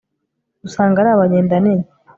usanga 0.67 0.97
ari 1.01 1.09
abanyendanini 1.15 1.85